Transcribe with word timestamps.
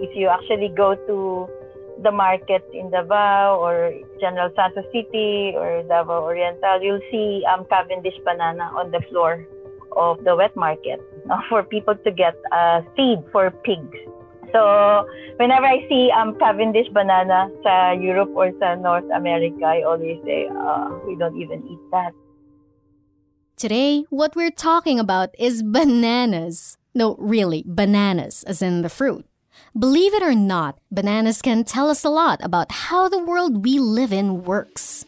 If 0.00 0.16
you 0.16 0.28
actually 0.28 0.72
go 0.74 0.94
to 0.94 1.48
the 2.02 2.10
market 2.10 2.64
in 2.72 2.90
Davao 2.90 3.60
or 3.60 3.92
General 4.20 4.50
Santos 4.56 4.84
City 4.92 5.52
or 5.54 5.82
Davao 5.84 6.24
Oriental, 6.24 6.82
you'll 6.82 7.04
see 7.10 7.44
um, 7.44 7.66
Cavendish 7.68 8.16
banana 8.24 8.72
on 8.74 8.90
the 8.90 9.00
floor 9.10 9.46
of 9.96 10.22
the 10.24 10.34
wet 10.34 10.56
market 10.56 11.00
uh, 11.30 11.40
for 11.48 11.62
people 11.62 11.94
to 11.94 12.10
get 12.10 12.34
uh, 12.52 12.80
feed 12.96 13.22
for 13.32 13.50
pigs. 13.50 13.98
So 14.52 15.06
whenever 15.36 15.66
I 15.66 15.86
see 15.88 16.10
um, 16.10 16.36
Cavendish 16.38 16.88
banana 16.92 17.48
sa 17.62 17.92
Europe 17.92 18.30
or 18.34 18.50
sa 18.58 18.74
North 18.74 19.06
America, 19.14 19.62
I 19.64 19.82
always 19.82 20.18
say, 20.24 20.48
uh, 20.48 20.90
we 21.06 21.14
don't 21.16 21.36
even 21.40 21.62
eat 21.68 21.78
that. 21.92 22.12
Today, 23.56 24.04
what 24.10 24.34
we're 24.34 24.50
talking 24.50 24.98
about 24.98 25.30
is 25.38 25.62
bananas. 25.62 26.78
No, 26.94 27.14
really, 27.20 27.62
bananas, 27.66 28.42
as 28.44 28.62
in 28.62 28.82
the 28.82 28.88
fruit. 28.88 29.29
Believe 29.78 30.14
it 30.14 30.22
or 30.24 30.34
not, 30.34 30.78
bananas 30.90 31.40
can 31.40 31.62
tell 31.62 31.90
us 31.90 32.02
a 32.02 32.10
lot 32.10 32.40
about 32.42 32.72
how 32.72 33.08
the 33.08 33.22
world 33.22 33.64
we 33.64 33.78
live 33.78 34.12
in 34.12 34.42
works. 34.42 35.06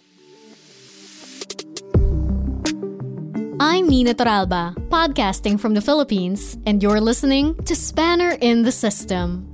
I'm 3.58 3.88
Nina 3.88 4.14
Toralba, 4.14 4.74
podcasting 4.88 5.58
from 5.58 5.74
the 5.74 5.80
Philippines, 5.80 6.58
and 6.64 6.80
you're 6.80 7.00
listening 7.00 7.56
to 7.64 7.74
Spanner 7.74 8.38
in 8.40 8.62
the 8.62 8.70
System. 8.70 9.50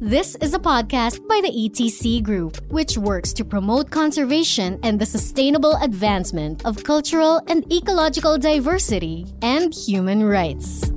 This 0.00 0.36
is 0.36 0.54
a 0.54 0.60
podcast 0.60 1.26
by 1.26 1.40
the 1.42 1.50
ETC 1.50 2.22
Group, 2.22 2.62
which 2.70 2.96
works 2.96 3.32
to 3.32 3.44
promote 3.44 3.90
conservation 3.90 4.78
and 4.84 4.96
the 4.96 5.06
sustainable 5.06 5.74
advancement 5.82 6.64
of 6.64 6.84
cultural 6.84 7.42
and 7.48 7.66
ecological 7.72 8.38
diversity 8.38 9.26
and 9.42 9.74
human 9.74 10.22
rights. 10.22 10.92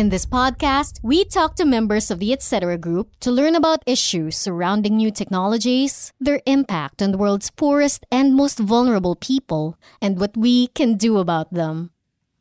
In 0.00 0.08
this 0.08 0.24
podcast, 0.24 0.98
we 1.02 1.26
talk 1.26 1.56
to 1.56 1.66
members 1.66 2.10
of 2.10 2.20
the 2.20 2.32
Etc. 2.32 2.78
group 2.78 3.20
to 3.20 3.30
learn 3.30 3.54
about 3.54 3.82
issues 3.84 4.34
surrounding 4.34 4.96
new 4.96 5.10
technologies, 5.10 6.14
their 6.18 6.40
impact 6.46 7.02
on 7.02 7.12
the 7.12 7.18
world's 7.18 7.50
poorest 7.50 8.06
and 8.10 8.34
most 8.34 8.58
vulnerable 8.58 9.14
people, 9.14 9.76
and 10.00 10.18
what 10.18 10.34
we 10.34 10.68
can 10.68 10.96
do 10.96 11.18
about 11.18 11.52
them. 11.52 11.90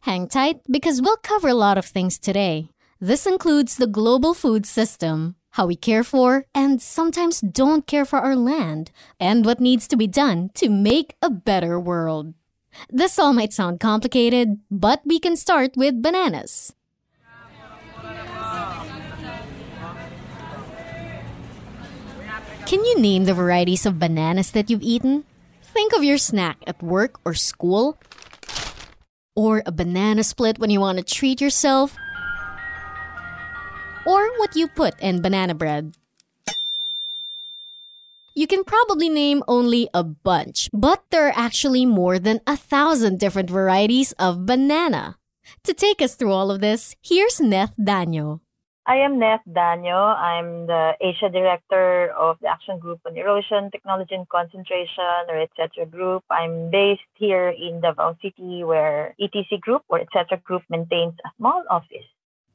Hang 0.08 0.30
tight 0.30 0.62
because 0.72 1.02
we'll 1.02 1.18
cover 1.18 1.50
a 1.50 1.54
lot 1.54 1.78
of 1.78 1.84
things 1.84 2.18
today. 2.18 2.70
This 3.02 3.28
includes 3.28 3.76
the 3.76 3.88
global 3.88 4.34
food 4.34 4.66
system, 4.66 5.36
how 5.60 5.66
we 5.66 5.76
care 5.76 6.06
for 6.06 6.46
and 6.56 6.82
sometimes 6.82 7.42
don't 7.42 7.86
care 7.86 8.06
for 8.06 8.20
our 8.20 8.38
land, 8.38 8.90
and 9.20 9.46
what 9.46 9.60
needs 9.60 9.86
to 9.90 9.98
be 9.98 10.08
done 10.08 10.50
to 10.54 10.70
make 10.70 11.18
a 11.22 11.30
better 11.30 11.78
world. 11.78 12.36
This 12.90 13.20
all 13.20 13.34
might 13.34 13.52
sound 13.52 13.82
complicated, 13.82 14.62
but 14.72 15.02
we 15.04 15.20
can 15.20 15.36
start 15.36 15.76
with 15.76 16.02
bananas. 16.02 16.74
Can 22.70 22.86
you 22.86 23.02
name 23.02 23.26
the 23.26 23.34
varieties 23.34 23.88
of 23.88 23.98
bananas 23.98 24.52
that 24.52 24.70
you've 24.70 24.86
eaten? 24.86 25.26
Think 25.74 25.92
of 25.92 26.04
your 26.04 26.20
snack 26.20 26.62
at 26.68 26.84
work 26.84 27.18
or 27.26 27.34
school, 27.34 27.98
or 29.36 29.64
a 29.66 29.72
banana 29.72 30.24
split 30.24 30.60
when 30.60 30.70
you 30.70 30.80
want 30.80 31.00
to 31.00 31.04
treat 31.04 31.42
yourself, 31.42 31.98
or 34.06 34.22
what 34.38 34.56
you 34.56 34.68
put 34.68 34.94
in 35.02 35.20
banana 35.20 35.56
bread. 35.56 35.98
You 38.36 38.46
can 38.46 38.64
probably 38.64 39.10
name 39.10 39.42
only 39.48 39.90
a 39.92 40.04
bunch, 40.04 40.70
but 40.72 41.02
there 41.10 41.26
are 41.26 41.34
actually 41.36 41.88
more 41.88 42.20
than 42.20 42.40
a 42.46 42.56
thousand 42.56 43.18
different 43.18 43.50
varieties 43.50 44.12
of 44.20 44.46
banana. 44.46 45.18
To 45.64 45.74
take 45.74 46.04
us 46.04 46.14
through 46.14 46.34
all 46.34 46.52
of 46.52 46.62
this, 46.62 46.96
here's 47.02 47.42
Neth 47.42 47.74
Daño. 47.82 48.42
I 48.90 49.06
am 49.06 49.20
Neth 49.22 49.46
Daño. 49.46 50.18
I'm 50.18 50.66
the 50.66 50.98
Asia 51.00 51.30
Director 51.30 52.10
of 52.18 52.38
the 52.42 52.48
Action 52.48 52.80
Group 52.80 53.00
on 53.06 53.16
Erosion, 53.16 53.70
Technology 53.70 54.16
and 54.16 54.28
Concentration, 54.28 55.30
or 55.30 55.38
etc. 55.38 55.86
Group. 55.86 56.24
I'm 56.32 56.72
based 56.72 57.06
here 57.14 57.50
in 57.50 57.82
Davao 57.82 58.18
City, 58.20 58.64
where 58.64 59.14
ETC 59.22 59.62
Group 59.62 59.84
or 59.90 60.02
etc. 60.02 60.42
Group 60.44 60.64
maintains 60.72 61.14
a 61.24 61.30
small 61.38 61.62
office. 61.70 62.10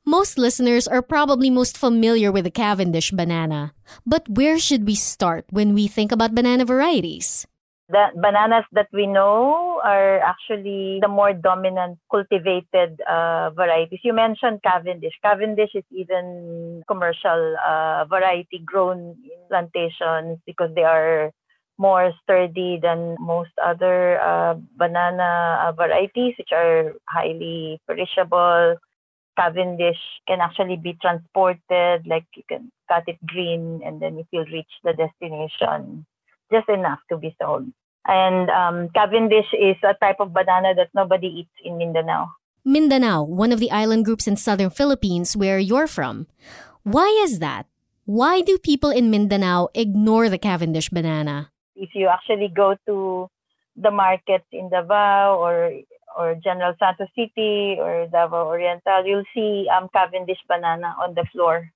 Most 0.05 0.37
listeners 0.37 0.89
are 0.89 1.03
probably 1.03 1.51
most 1.51 1.79
familiar 1.79 2.33
with 2.33 2.43
the 2.43 2.51
Cavendish 2.51 3.13
banana. 3.13 3.73
But 4.05 4.29
where 4.29 4.59
should 4.59 4.89
we 4.89 4.97
start 4.97 5.47
when 5.51 5.73
we 5.73 5.87
think 5.87 6.11
about 6.11 6.35
banana 6.35 6.65
varieties? 6.65 7.47
The 7.89 8.11
bananas 8.17 8.65
that 8.73 8.89
we 8.93 9.07
know 9.07 9.74
are 9.85 10.19
actually 10.21 10.99
the 11.03 11.09
more 11.09 11.35
dominant 11.35 11.99
cultivated 12.11 13.01
uh, 13.05 13.51
varieties. 13.51 14.01
You 14.03 14.15
mentioned 14.15 14.63
Cavendish. 14.65 15.13
Cavendish 15.23 15.75
is 15.75 15.85
even 15.93 16.83
commercial 16.89 17.57
uh, 17.61 18.07
variety 18.09 18.65
grown 18.65 18.99
in 19.21 19.39
plantations 19.51 20.39
because 20.47 20.71
they 20.75 20.85
are 20.85 21.31
more 21.77 22.13
sturdy 22.23 22.79
than 22.81 23.17
most 23.21 23.51
other 23.63 24.21
uh, 24.21 24.55
banana 24.79 25.69
uh, 25.69 25.73
varieties, 25.73 26.35
which 26.39 26.53
are 26.53 26.95
highly 27.09 27.81
perishable. 27.87 28.77
Cavendish 29.37 30.01
can 30.27 30.41
actually 30.41 30.77
be 30.77 30.97
transported, 31.03 32.07
like 32.07 32.25
you 32.37 32.45
can 32.49 32.71
cut 32.89 33.05
it 33.07 33.19
green 33.27 33.83
and 33.85 34.01
then 34.01 34.19
if 34.19 34.27
you 34.33 34.45
reach 34.53 34.71
the 34.85 34.95
destination 34.95 36.07
just 36.53 36.69
enough 36.69 37.01
to 37.11 37.19
be 37.19 37.35
sold. 37.41 37.67
And 38.07 38.51
um, 38.51 38.89
Cavendish 38.95 39.49
is 39.53 39.77
a 39.83 39.95
type 39.95 40.17
of 40.21 40.33
banana 40.33 40.75
that 40.75 40.91
nobody 40.95 41.27
eats 41.27 41.55
in 41.65 41.79
Mindanao. 41.79 42.29
Mindanao, 42.65 43.23
one 43.23 43.53
of 43.53 43.61
the 43.61 43.71
island 43.71 44.05
groups 44.05 44.27
in 44.27 44.37
southern 44.37 44.71
Philippines 44.71 45.37
where 45.37 45.59
you're 45.59 45.87
from. 45.87 46.27
Why 46.83 47.09
is 47.25 47.39
that? 47.39 47.67
Why 48.05 48.43
do 48.43 48.59
people 48.59 48.91
in 48.91 49.11
Mindanao 49.11 49.69
ignore 49.75 50.29
the 50.29 50.39
Cavendish 50.39 50.91
banana? 50.91 51.51
If 51.77 51.91
you 51.95 52.09
actually 52.09 52.49
go 52.55 52.77
to 52.87 53.29
the 53.77 53.91
markets 53.91 54.45
in 54.53 54.69
Davao 54.69 55.37
or 55.41 55.73
or 56.17 56.37
General 56.37 56.75
Santos 56.79 57.09
City 57.17 57.77
or 57.79 58.07
Davao 58.07 58.47
Oriental, 58.47 59.05
you'll 59.05 59.27
see 59.35 59.67
um, 59.69 59.89
Cavendish 59.93 60.39
banana 60.47 60.95
on 61.03 61.15
the 61.15 61.27
floor 61.33 61.69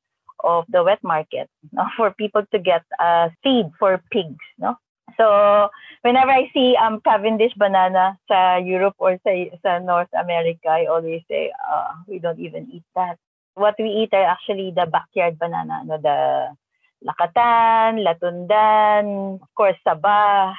of 0.44 0.64
the 0.68 0.84
wet 0.84 1.02
market 1.02 1.50
no? 1.72 1.84
for 1.96 2.12
people 2.12 2.42
to 2.52 2.58
get 2.58 2.82
uh, 3.00 3.28
feed 3.42 3.66
for 3.78 4.00
pigs. 4.12 4.44
No? 4.58 4.76
So 5.16 5.68
whenever 6.02 6.30
I 6.30 6.50
see 6.52 6.76
um, 6.76 7.00
Cavendish 7.00 7.54
banana 7.56 8.18
sa 8.28 8.56
Europe 8.56 8.94
or 8.98 9.18
sa, 9.24 9.32
sa 9.62 9.78
North 9.78 10.12
America, 10.12 10.68
I 10.68 10.86
always 10.86 11.22
say, 11.28 11.52
uh, 11.54 11.94
we 12.06 12.18
don't 12.18 12.38
even 12.38 12.68
eat 12.72 12.84
that. 12.94 13.18
What 13.54 13.74
we 13.78 13.90
eat 13.90 14.14
are 14.14 14.24
actually 14.24 14.72
the 14.74 14.86
backyard 14.86 15.38
banana, 15.38 15.82
no? 15.84 15.98
the 15.98 16.54
lakatan, 17.02 18.06
latundan, 18.06 19.38
of 19.42 19.48
course, 19.54 19.76
saba, 19.82 20.54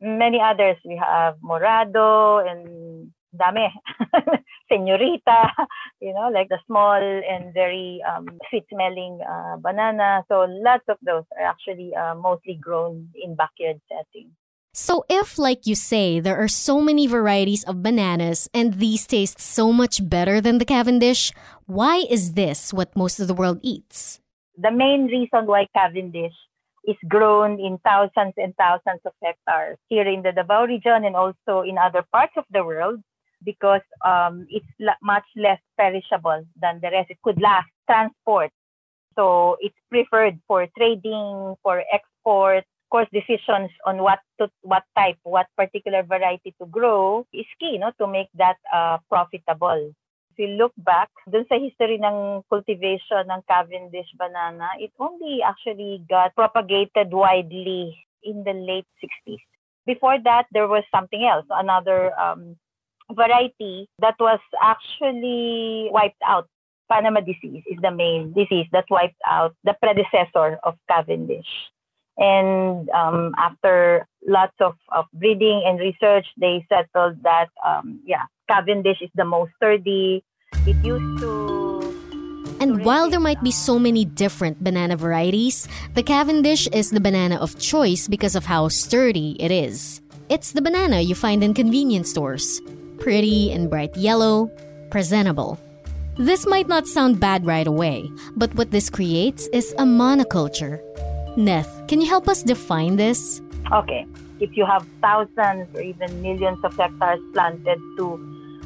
many 0.00 0.40
others. 0.40 0.76
We 0.84 0.96
have 0.96 1.36
morado 1.42 2.42
and 2.46 3.10
dami. 3.36 3.68
senorita, 4.68 5.50
you 6.00 6.12
know, 6.12 6.30
like 6.32 6.48
the 6.48 6.58
small 6.66 7.00
and 7.00 7.52
very 7.54 8.02
um, 8.06 8.26
sweet-smelling 8.50 9.20
uh, 9.22 9.56
banana. 9.58 10.24
So 10.28 10.46
lots 10.48 10.84
of 10.88 10.98
those 11.02 11.24
are 11.38 11.46
actually 11.46 11.94
uh, 11.94 12.14
mostly 12.14 12.58
grown 12.60 13.08
in 13.14 13.34
backyard 13.34 13.80
settings. 13.88 14.32
So, 14.74 15.06
if, 15.08 15.38
like 15.38 15.66
you 15.66 15.74
say, 15.74 16.20
there 16.20 16.36
are 16.36 16.48
so 16.48 16.82
many 16.82 17.06
varieties 17.06 17.64
of 17.64 17.82
bananas 17.82 18.46
and 18.52 18.74
these 18.74 19.06
taste 19.06 19.40
so 19.40 19.72
much 19.72 20.06
better 20.06 20.38
than 20.38 20.58
the 20.58 20.66
Cavendish, 20.66 21.32
why 21.64 22.04
is 22.10 22.34
this 22.34 22.74
what 22.74 22.94
most 22.94 23.18
of 23.18 23.26
the 23.26 23.32
world 23.32 23.58
eats? 23.62 24.20
The 24.58 24.70
main 24.70 25.06
reason 25.06 25.46
why 25.46 25.66
Cavendish 25.74 26.36
is 26.84 26.96
grown 27.08 27.58
in 27.58 27.78
thousands 27.78 28.34
and 28.36 28.54
thousands 28.56 29.00
of 29.06 29.12
hectares 29.24 29.78
here 29.88 30.06
in 30.06 30.20
the 30.20 30.32
Davao 30.32 30.66
region 30.66 31.06
and 31.06 31.16
also 31.16 31.62
in 31.66 31.78
other 31.78 32.04
parts 32.12 32.34
of 32.36 32.44
the 32.52 32.62
world 32.62 33.00
because 33.44 33.84
um, 34.04 34.46
it's 34.50 34.66
much 35.02 35.24
less 35.36 35.60
perishable 35.78 36.44
than 36.60 36.80
the 36.80 36.90
rest. 36.90 37.10
It 37.10 37.18
could 37.22 37.40
last 37.40 37.68
transport. 37.88 38.50
So 39.14 39.56
it's 39.60 39.76
preferred 39.90 40.38
for 40.46 40.66
trading, 40.76 41.56
for 41.62 41.82
export, 41.92 42.64
course, 42.90 43.08
decisions 43.12 43.70
on 43.84 43.98
what 43.98 44.20
to, 44.40 44.48
what 44.62 44.84
type, 44.96 45.18
what 45.22 45.46
particular 45.56 46.02
variety 46.02 46.54
to 46.60 46.66
grow 46.66 47.26
is 47.32 47.46
key, 47.60 47.78
no, 47.78 47.92
to 47.98 48.06
make 48.06 48.28
that 48.34 48.56
uh, 48.72 48.98
profitable. 49.10 49.92
If 50.32 50.36
you 50.38 50.56
look 50.56 50.72
back, 50.78 51.08
dun 51.28 51.44
sa 51.48 51.60
history 51.60 52.00
ng 52.00 52.44
cultivation 52.48 53.28
ng 53.28 53.44
Cavendish 53.48 54.08
banana, 54.16 54.68
it 54.80 54.92
only 55.00 55.40
actually 55.44 56.04
got 56.08 56.32
propagated 56.36 57.12
widely 57.12 57.96
in 58.24 58.44
the 58.44 58.52
late 58.52 58.88
60s. 59.00 59.44
Before 59.84 60.18
that, 60.24 60.48
there 60.52 60.68
was 60.68 60.84
something 60.88 61.24
else, 61.24 61.46
another 61.48 62.12
um, 62.18 62.56
variety 63.12 63.88
that 64.00 64.14
was 64.18 64.40
actually 64.62 65.88
wiped 65.92 66.20
out. 66.26 66.48
Panama 66.90 67.20
disease 67.20 67.62
is 67.66 67.78
the 67.82 67.90
main 67.90 68.32
disease 68.32 68.66
that 68.72 68.84
wiped 68.90 69.20
out 69.28 69.54
the 69.64 69.74
predecessor 69.82 70.58
of 70.62 70.74
Cavendish. 70.88 71.46
And 72.16 72.88
um, 72.90 73.34
after 73.36 74.06
lots 74.26 74.54
of, 74.60 74.74
of 74.92 75.06
breeding 75.12 75.62
and 75.66 75.78
research, 75.78 76.26
they 76.38 76.64
settled 76.68 77.22
that, 77.24 77.48
um, 77.66 78.00
yeah, 78.06 78.24
Cavendish 78.48 79.02
is 79.02 79.10
the 79.14 79.24
most 79.24 79.52
sturdy. 79.56 80.24
It 80.66 80.76
used 80.84 81.20
to. 81.20 81.66
And 82.58 82.84
while 82.84 83.10
there 83.10 83.20
might 83.20 83.42
be 83.42 83.50
so 83.50 83.78
many 83.78 84.06
different 84.06 84.64
banana 84.64 84.96
varieties, 84.96 85.68
the 85.94 86.02
Cavendish 86.02 86.66
is 86.68 86.90
the 86.90 87.00
banana 87.00 87.36
of 87.36 87.58
choice 87.58 88.08
because 88.08 88.34
of 88.34 88.46
how 88.46 88.68
sturdy 88.68 89.36
it 89.38 89.50
is. 89.50 90.00
It's 90.30 90.52
the 90.52 90.62
banana 90.62 91.00
you 91.00 91.14
find 91.14 91.44
in 91.44 91.52
convenience 91.52 92.10
stores. 92.10 92.62
Pretty 92.98 93.52
and 93.52 93.70
bright 93.70 93.96
yellow, 93.96 94.50
presentable. 94.90 95.58
This 96.18 96.46
might 96.46 96.68
not 96.68 96.86
sound 96.86 97.20
bad 97.20 97.46
right 97.46 97.66
away, 97.66 98.10
but 98.36 98.54
what 98.54 98.70
this 98.70 98.88
creates 98.88 99.48
is 99.52 99.72
a 99.78 99.84
monoculture 99.84 100.80
Neth, 101.36 101.86
can 101.86 102.00
you 102.00 102.08
help 102.08 102.28
us 102.28 102.42
define 102.42 102.96
this? 102.96 103.42
Okay. 103.70 104.06
If 104.40 104.56
you 104.56 104.64
have 104.64 104.86
thousands 105.02 105.68
or 105.74 105.82
even 105.82 106.22
millions 106.22 106.64
of 106.64 106.74
hectares 106.76 107.20
planted 107.34 107.78
to 107.98 108.16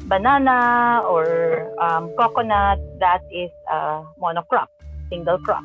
banana 0.07 1.03
or 1.03 1.67
um, 1.83 2.11
coconut, 2.17 2.79
that 2.99 3.19
is 3.31 3.51
a 3.69 4.03
monocrop, 4.19 4.67
single 5.09 5.37
crop. 5.39 5.63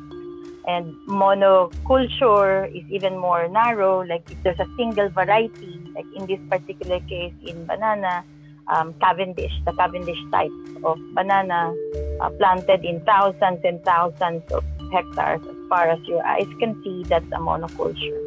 And 0.67 0.93
monoculture 1.07 2.67
is 2.75 2.83
even 2.91 3.17
more 3.17 3.47
narrow, 3.47 4.03
like 4.03 4.29
if 4.29 4.43
there's 4.43 4.59
a 4.59 4.67
single 4.75 5.07
variety, 5.07 5.79
like 5.95 6.05
in 6.13 6.27
this 6.27 6.39
particular 6.49 6.99
case 7.07 7.33
in 7.45 7.65
banana, 7.65 8.25
um, 8.69 8.93
Cavendish, 9.01 9.53
the 9.65 9.73
Cavendish 9.73 10.19
type 10.31 10.51
of 10.83 10.97
banana 11.13 11.73
uh, 12.21 12.29
planted 12.31 12.83
in 12.83 13.01
thousands 13.01 13.59
and 13.63 13.83
thousands 13.83 14.43
of 14.51 14.63
hectares 14.91 15.41
as 15.47 15.55
far 15.69 15.89
as 15.89 15.99
your 16.07 16.25
eyes 16.25 16.47
can 16.59 16.81
see, 16.83 17.03
that's 17.03 17.25
a 17.27 17.39
monoculture. 17.39 18.17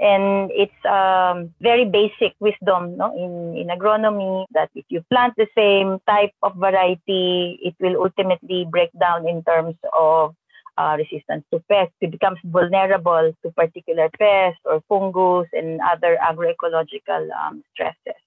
And 0.00 0.50
it's 0.50 0.84
um, 0.84 1.54
very 1.60 1.84
basic 1.84 2.34
wisdom 2.40 2.96
no, 2.96 3.14
in, 3.14 3.56
in 3.56 3.68
agronomy 3.68 4.46
that 4.52 4.68
if 4.74 4.84
you 4.88 5.00
plant 5.08 5.34
the 5.36 5.46
same 5.56 6.00
type 6.08 6.32
of 6.42 6.56
variety, 6.56 7.58
it 7.62 7.76
will 7.78 8.02
ultimately 8.02 8.66
break 8.68 8.90
down 8.98 9.28
in 9.28 9.44
terms 9.44 9.76
of 9.96 10.34
uh, 10.76 10.96
resistance 10.98 11.44
to 11.52 11.60
pests. 11.70 11.94
It 12.00 12.10
becomes 12.10 12.38
vulnerable 12.44 13.32
to 13.44 13.50
particular 13.52 14.08
pests 14.18 14.60
or 14.64 14.82
fungus 14.88 15.48
and 15.52 15.80
other 15.80 16.18
agroecological 16.20 17.28
um, 17.46 17.62
stresses. 17.72 18.18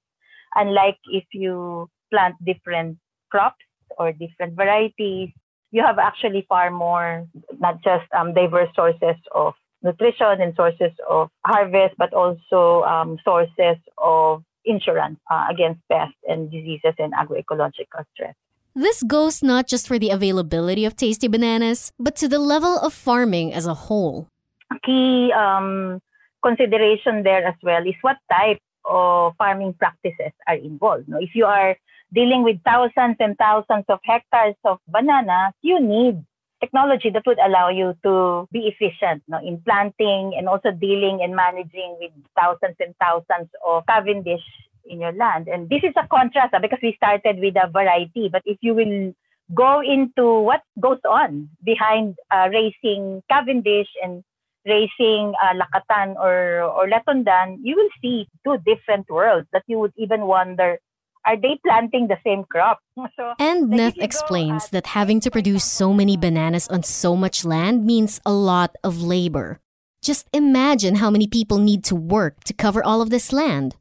Unlike 0.56 0.98
if 1.12 1.26
you 1.34 1.90
plant 2.12 2.36
different 2.44 2.98
crops 3.30 3.64
or 3.98 4.12
different 4.12 4.56
varieties, 4.56 5.30
you 5.72 5.84
have 5.84 6.00
actually 6.00 6.46
far 6.48 6.72
more, 6.72 7.28
not 7.60 7.84
just 7.84 8.06
um, 8.18 8.34
diverse 8.34 8.70
sources 8.76 9.16
of 9.34 9.54
nutrition 9.84 10.42
and 10.42 10.56
sources 10.56 10.92
of 11.10 11.30
harvest, 11.46 11.96
but 11.98 12.14
also 12.14 12.84
um, 12.84 13.18
sources 13.24 13.78
of 13.98 14.44
insurance 14.66 15.20
uh, 15.30 15.46
against 15.50 15.82
pests 15.92 16.18
and 16.28 16.50
diseases 16.52 16.94
and 16.98 17.14
agroecological 17.14 18.04
stress. 18.14 18.36
This 18.74 19.04
goes 19.04 19.42
not 19.42 19.68
just 19.68 19.88
for 19.88 19.98
the 19.98 20.10
availability 20.10 20.84
of 20.84 20.96
tasty 20.96 21.28
bananas, 21.28 21.94
but 21.98 22.16
to 22.18 22.28
the 22.28 22.40
level 22.40 22.78
of 22.80 22.94
farming 22.94 23.54
as 23.54 23.66
a 23.66 23.74
whole. 23.74 24.28
A 24.72 24.80
key 24.80 25.32
um, 25.32 26.02
consideration 26.44 27.24
there 27.24 27.46
as 27.46 27.56
well 27.64 27.86
is 27.88 27.96
what 28.02 28.18
type 28.30 28.60
of 28.88 29.34
farming 29.38 29.74
practices 29.74 30.32
are 30.48 30.56
involved. 30.56 31.08
No? 31.08 31.18
If 31.20 31.36
you 31.36 31.46
are 31.46 31.76
dealing 32.14 32.44
with 32.44 32.62
thousands 32.64 33.18
and 33.20 33.38
thousands 33.38 33.86
of 33.90 34.00
hectares 34.04 34.56
of 34.64 34.80
bananas, 34.88 35.54
you 35.62 35.80
need 35.80 36.24
technology 36.62 37.10
that 37.10 37.26
would 37.26 37.40
allow 37.40 37.70
you 37.70 37.94
to 38.04 38.48
be 38.52 38.72
efficient 38.72 39.24
no, 39.28 39.38
in 39.40 39.62
planting 39.62 40.34
and 40.38 40.48
also 40.48 40.72
dealing 40.72 41.22
and 41.22 41.36
managing 41.36 41.98
with 42.00 42.12
thousands 42.40 42.76
and 42.80 42.96
thousands 43.00 43.50
of 43.66 43.86
Cavendish 43.88 44.44
in 44.86 45.02
your 45.02 45.12
land. 45.12 45.48
And 45.48 45.70
this 45.70 45.84
is 45.84 45.94
a 45.98 46.08
contrast 46.08 46.54
uh, 46.54 46.60
because 46.60 46.80
we 46.82 46.96
started 46.96 47.40
with 47.40 47.56
a 47.56 47.70
variety, 47.70 48.30
but 48.32 48.42
if 48.46 48.58
you 48.62 48.74
will 48.74 49.14
go 49.54 49.82
into 49.82 50.40
what 50.40 50.62
goes 50.80 51.00
on 51.08 51.50
behind 51.64 52.16
uh, 52.32 52.50
raising 52.52 53.22
Cavendish 53.30 53.90
and 54.02 54.24
raising 54.66 55.34
uh, 55.42 55.54
Lakatan 55.54 56.16
or, 56.16 56.64
or 56.64 56.90
Latundan, 56.90 57.58
you 57.62 57.76
will 57.76 57.90
see 58.02 58.28
two 58.44 58.58
different 58.66 59.10
worlds 59.10 59.48
that 59.54 59.64
you 59.68 59.80
would 59.80 59.94
even 59.98 60.22
wonder 60.22 60.80
are 61.26 61.36
they 61.36 61.60
planting 61.66 62.08
the 62.08 62.18
same 62.24 62.44
crop? 62.52 62.80
So, 63.18 63.34
and 63.40 63.72
Neth 63.72 63.98
explains 64.02 64.70
that 64.70 64.88
having 64.88 65.20
to 65.22 65.32
produce 65.32 65.64
so 65.64 65.94
many 65.94 66.18
bananas 66.18 66.68
on 66.68 66.84
so 66.84 67.16
much 67.16 67.44
land 67.44 67.86
means 67.86 68.22
a 68.26 68.32
lot 68.32 68.76
of 68.84 69.02
labor. 69.02 69.60
Just 70.02 70.28
imagine 70.34 70.96
how 70.96 71.10
many 71.10 71.28
people 71.28 71.58
need 71.58 71.84
to 71.86 71.96
work 71.96 72.44
to 72.44 72.54
cover 72.54 72.84
all 72.84 73.02
of 73.02 73.10
this 73.10 73.34
land. 73.34 73.76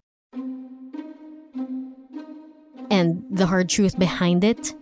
And 2.91 3.25
the 3.29 3.47
hard 3.47 3.69
truth 3.69 3.99
behind 3.99 4.45
it? 4.45 4.75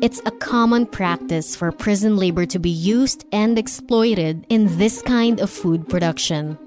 It's 0.00 0.20
a 0.24 0.30
common 0.30 0.86
practice 0.86 1.56
for 1.56 1.72
prison 1.72 2.16
labor 2.16 2.46
to 2.46 2.58
be 2.58 2.70
used 2.70 3.24
and 3.32 3.58
exploited 3.58 4.46
in 4.48 4.78
this 4.78 5.02
kind 5.02 5.40
of 5.40 5.50
food 5.50 5.88
production. 5.88 6.58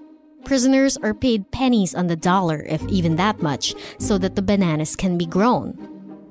Prisoners 0.46 0.98
are 0.98 1.14
paid 1.14 1.52
pennies 1.52 1.94
on 1.94 2.08
the 2.08 2.16
dollar, 2.16 2.66
if 2.68 2.82
even 2.88 3.16
that 3.18 3.42
much, 3.42 3.76
so 4.00 4.18
that 4.18 4.36
the 4.36 4.42
bananas 4.42 4.96
can 4.96 5.18
be 5.18 5.26
grown. 5.26 5.78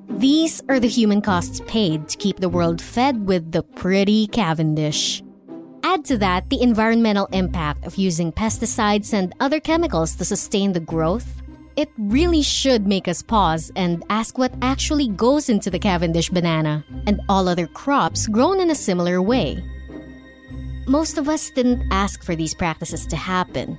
These 0.09 0.61
are 0.67 0.79
the 0.79 0.87
human 0.87 1.21
costs 1.21 1.61
paid 1.67 2.09
to 2.09 2.17
keep 2.17 2.39
the 2.39 2.49
world 2.49 2.81
fed 2.81 3.27
with 3.27 3.51
the 3.51 3.63
pretty 3.63 4.27
Cavendish. 4.27 5.23
Add 5.83 6.03
to 6.05 6.17
that 6.17 6.49
the 6.49 6.61
environmental 6.61 7.27
impact 7.27 7.85
of 7.85 7.95
using 7.95 8.31
pesticides 8.31 9.13
and 9.13 9.33
other 9.39 9.59
chemicals 9.59 10.15
to 10.15 10.25
sustain 10.25 10.73
the 10.73 10.79
growth. 10.79 11.41
It 11.79 11.89
really 11.97 12.41
should 12.41 12.85
make 12.85 13.07
us 13.07 13.21
pause 13.21 13.71
and 13.73 14.03
ask 14.09 14.37
what 14.37 14.53
actually 14.61 15.07
goes 15.07 15.47
into 15.47 15.69
the 15.69 15.79
Cavendish 15.79 16.27
banana 16.29 16.83
and 17.07 17.21
all 17.29 17.47
other 17.47 17.67
crops 17.67 18.27
grown 18.27 18.59
in 18.59 18.69
a 18.69 18.75
similar 18.75 19.21
way. 19.21 19.63
Most 20.87 21.17
of 21.17 21.29
us 21.29 21.49
didn't 21.51 21.87
ask 21.89 22.21
for 22.21 22.35
these 22.35 22.53
practices 22.53 23.07
to 23.07 23.15
happen. 23.15 23.77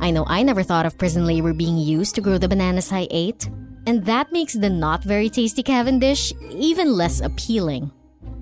I 0.00 0.10
know 0.10 0.24
I 0.26 0.42
never 0.42 0.62
thought 0.62 0.86
of 0.86 0.96
prison 0.96 1.26
labor 1.26 1.52
being 1.52 1.76
used 1.76 2.14
to 2.14 2.22
grow 2.22 2.38
the 2.38 2.48
bananas 2.48 2.90
I 2.90 3.06
ate, 3.10 3.50
and 3.86 4.02
that 4.06 4.32
makes 4.32 4.54
the 4.54 4.70
not 4.70 5.04
very 5.04 5.28
tasty 5.28 5.62
Cavendish 5.62 6.32
even 6.52 6.94
less 6.96 7.20
appealing. 7.20 7.92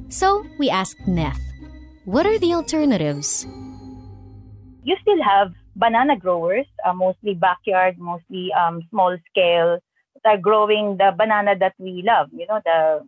So 0.06 0.46
we 0.56 0.70
asked 0.70 1.00
Neth, 1.08 1.42
what 2.04 2.26
are 2.26 2.38
the 2.38 2.54
alternatives? 2.54 3.44
You 4.84 4.94
still 5.02 5.20
have 5.24 5.52
banana 5.76 6.16
growers, 6.16 6.66
uh, 6.84 6.92
mostly 6.92 7.34
backyard, 7.34 7.98
mostly 7.98 8.52
um, 8.52 8.82
small 8.90 9.16
scale, 9.30 9.78
that 10.24 10.34
are 10.34 10.38
growing 10.38 10.96
the 10.96 11.14
banana 11.16 11.56
that 11.58 11.74
we 11.78 12.02
love, 12.04 12.28
you 12.32 12.46
know, 12.46 12.60
the 12.64 13.06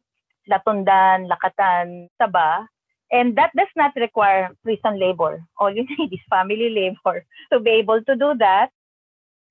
latundan, 0.50 1.28
lakatan, 1.28 2.08
saba, 2.18 2.66
and 3.10 3.36
that 3.36 3.50
does 3.56 3.68
not 3.76 3.92
require 3.96 4.50
prison 4.62 4.98
labor. 4.98 5.42
All 5.58 5.70
you 5.70 5.86
need 5.98 6.12
is 6.12 6.20
family 6.30 6.70
labor 6.70 7.24
to 7.52 7.60
be 7.60 7.70
able 7.70 8.02
to 8.02 8.16
do 8.16 8.34
that. 8.38 8.70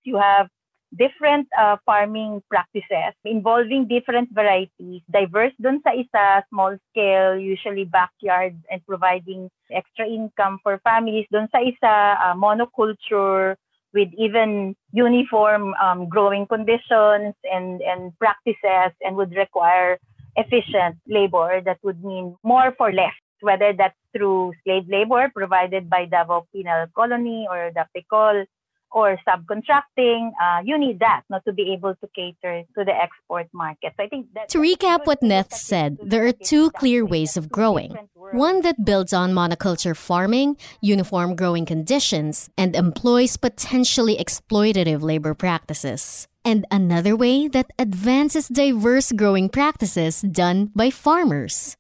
You 0.04 0.18
have 0.18 0.50
different 0.98 1.48
uh, 1.58 1.78
farming 1.86 2.44
practices 2.50 3.16
involving 3.24 3.88
different 3.88 4.30
varieties, 4.34 5.02
diverse 5.12 5.54
dun 5.62 5.82
sa 5.84 5.92
isa, 5.96 6.44
small 6.50 6.76
scale, 6.92 7.38
usually 7.38 7.86
backyard, 7.86 8.56
and 8.70 8.86
providing 8.86 9.50
extra 9.72 10.08
income 10.08 10.60
for 10.64 10.80
families. 10.84 11.26
Dun 11.32 11.48
sa 11.52 11.60
isa, 11.64 12.20
uh, 12.20 12.36
monoculture 12.36 13.56
with 13.94 14.10
even 14.18 14.76
uniform 14.92 15.74
um, 15.76 16.08
growing 16.08 16.48
conditions 16.48 17.36
and, 17.44 17.82
and 17.82 18.18
practices 18.20 18.96
and 19.02 19.16
would 19.16 19.36
require 19.36 20.00
efficient 20.36 20.96
labor 21.08 21.62
that 21.66 21.78
would 21.84 22.04
mean 22.04 22.36
more 22.44 22.74
for 22.78 22.92
less 22.92 23.12
whether 23.42 23.74
that's 23.74 23.98
through 24.16 24.54
slave 24.64 24.88
labor 24.88 25.30
provided 25.36 25.90
by 25.90 26.06
Davao 26.06 26.48
Penal 26.54 26.88
Colony 26.96 27.48
or 27.50 27.72
the 27.74 27.86
PECOL 27.96 28.46
or 28.92 29.18
subcontracting, 29.28 30.32
uh, 30.42 30.62
you 30.64 30.78
need 30.78 31.00
that 31.00 31.22
not 31.30 31.44
to 31.46 31.54
be 31.54 31.74
able 31.74 31.96
to 31.96 32.08
cater 32.16 32.64
to 32.78 32.84
the 32.84 32.92
export 32.92 33.48
market. 33.54 33.94
So 33.98 34.04
I 34.04 34.08
think 34.08 34.28
that 34.34 34.50
to 34.50 34.60
recap 34.60 35.06
what 35.06 35.22
Neth 35.22 35.54
said, 35.54 35.98
there 36.04 36.26
are 36.26 36.32
two 36.34 36.72
clear 36.72 37.06
ways 37.06 37.38
of 37.38 37.50
growing. 37.50 37.96
One 38.34 38.62
that 38.62 38.86
builds 38.86 39.14
on 39.14 39.34
monoculture 39.34 39.96
farming, 39.96 40.58
uniform 40.82 41.36
growing 41.36 41.66
conditions, 41.66 42.50
and 42.58 42.76
employs 42.76 43.38
potentially 43.38 44.18
exploitative 44.18 45.02
labor 45.02 45.34
practices. 45.34 46.28
And 46.44 46.66
another 46.72 47.16
way 47.16 47.48
that 47.50 47.72
advances 47.78 48.48
diverse 48.48 49.12
growing 49.12 49.48
practices 49.50 50.22
done 50.22 50.72
by 50.76 50.90
farmers. 50.90 51.78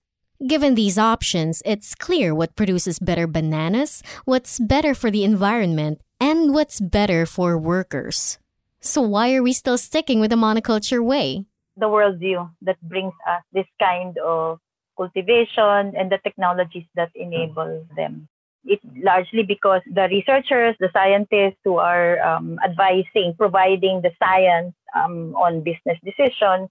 Given 0.48 0.74
these 0.74 0.98
options, 0.98 1.62
it's 1.65 1.94
clear 1.94 2.34
what 2.34 2.56
produces 2.56 2.98
better 2.98 3.27
bananas, 3.27 4.01
what's 4.25 4.60
better 4.60 4.96
for 4.96 5.12
the 5.12 5.24
environment, 5.24 6.01
and 6.22 6.54
what's 6.54 6.80
better 6.80 7.25
for 7.25 7.58
workers. 7.58 8.38
So, 8.80 9.01
why 9.01 9.34
are 9.34 9.44
we 9.44 9.54
still 9.54 9.78
sticking 9.78 10.20
with 10.20 10.30
the 10.30 10.38
monoculture 10.38 11.04
way? 11.04 11.46
The 11.75 11.88
worldview 11.88 12.50
that 12.62 12.80
brings 12.82 13.13
us 13.28 13.42
this 13.51 13.66
kind 13.82 14.16
of 14.20 14.60
cultivation 14.96 15.98
and 15.98 16.12
the 16.12 16.20
technologies 16.24 16.86
that 16.96 17.10
enable 17.16 17.86
them. 17.96 18.28
It's 18.66 18.86
largely 18.96 19.42
because 19.42 19.82
the 19.92 20.08
researchers, 20.12 20.75
the 20.80 20.90
scientists 20.94 21.58
who 21.63 21.78
are 21.78 22.22
um, 22.22 22.60
advising, 22.63 23.34
providing 23.36 24.04
the 24.04 24.12
science 24.22 24.75
um, 24.96 25.34
on 25.36 25.63
business 25.63 25.98
decisions, 26.06 26.70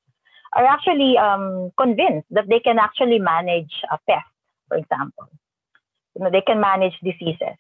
are 0.55 0.67
actually 0.67 1.19
um, 1.19 1.73
convinced 1.77 2.29
that 2.31 2.49
they 2.49 2.61
can 2.61 2.79
actually 2.79 3.19
manage 3.19 3.73
a 3.91 3.99
pest, 4.09 4.31
for 4.69 4.77
example. 4.77 5.29
You 6.15 6.25
know, 6.25 6.31
they 6.31 6.43
can 6.43 6.61
manage 6.61 6.95
diseases. 7.03 7.59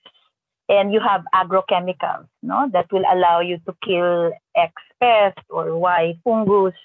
And 0.70 0.92
you 0.92 1.00
have 1.00 1.24
agrochemicals, 1.34 2.28
no, 2.44 2.70
that 2.72 2.92
will 2.92 3.02
allow 3.10 3.40
you 3.40 3.58
to 3.66 3.74
kill 3.82 4.30
X 4.54 4.72
pest 5.02 5.42
or 5.50 5.76
Y 5.76 6.14
fungus. 6.22 6.78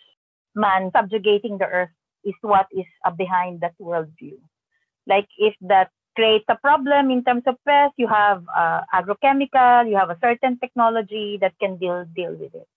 Man, 0.55 0.89
subjugating 0.91 1.59
the 1.59 1.67
earth 1.67 1.93
is 2.23 2.33
what 2.41 2.65
is 2.73 2.87
behind 3.15 3.61
that 3.61 3.77
worldview. 3.79 4.41
Like 5.05 5.27
if 5.37 5.53
that 5.61 5.91
creates 6.15 6.45
a 6.49 6.55
problem 6.55 7.11
in 7.11 7.23
terms 7.23 7.43
of 7.45 7.55
pest, 7.67 7.93
you 7.97 8.07
have 8.07 8.43
uh, 8.57 8.81
agrochemical, 8.91 9.87
you 9.87 9.97
have 9.97 10.09
a 10.09 10.17
certain 10.23 10.57
technology 10.57 11.37
that 11.41 11.53
can 11.59 11.77
deal 11.77 12.05
deal 12.15 12.33
with 12.33 12.55
it. 12.55 12.67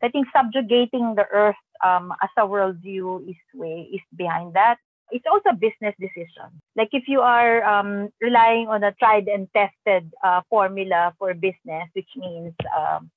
so 0.00 0.08
I 0.08 0.10
think 0.10 0.26
subjugating 0.34 1.14
the 1.14 1.26
earth 1.30 1.62
um, 1.84 2.12
as 2.22 2.30
a 2.36 2.42
worldview 2.42 3.28
is 3.30 3.38
way 3.54 3.88
is 3.92 4.02
behind 4.16 4.54
that. 4.54 4.78
It's 5.10 5.24
also 5.30 5.50
a 5.50 5.54
business 5.54 5.94
decision. 6.00 6.50
Like 6.76 6.88
if 6.92 7.04
you 7.06 7.20
are 7.20 7.62
um, 7.64 8.10
relying 8.20 8.68
on 8.68 8.82
a 8.82 8.92
tried 8.92 9.28
and 9.28 9.48
tested 9.54 10.12
uh, 10.22 10.42
formula 10.50 11.14
for 11.18 11.32
business, 11.34 11.88
which 11.94 12.08
means 12.16 12.52
um, 12.76 13.10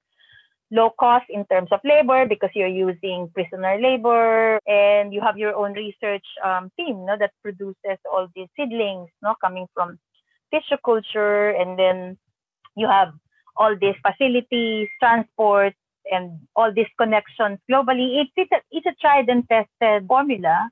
low 0.71 0.91
cost 0.99 1.25
in 1.29 1.45
terms 1.45 1.69
of 1.71 1.79
labor 1.83 2.25
because 2.27 2.49
you're 2.53 2.67
using 2.67 3.29
prisoner 3.33 3.79
labor 3.81 4.59
and 4.67 5.13
you 5.13 5.21
have 5.21 5.37
your 5.37 5.55
own 5.55 5.73
research 5.73 6.25
um, 6.45 6.71
team 6.77 7.05
no, 7.05 7.17
that 7.17 7.31
produces 7.41 7.97
all 8.11 8.27
these 8.35 8.47
seedlings 8.55 9.09
no, 9.23 9.33
coming 9.41 9.65
from 9.73 9.97
tissue 10.53 10.77
culture 10.85 11.49
and 11.49 11.77
then 11.77 12.17
you 12.75 12.87
have 12.87 13.13
all 13.57 13.75
these 13.75 13.95
facilities, 14.05 14.87
transport, 14.99 15.73
and 16.11 16.39
all 16.55 16.71
these 16.73 16.87
connections 16.97 17.59
globally, 17.69 18.21
it's, 18.21 18.31
it's, 18.37 18.51
a, 18.51 18.61
it's 18.71 18.85
a 18.85 18.95
tried 19.01 19.27
and 19.27 19.47
tested 19.49 20.07
formula 20.07 20.69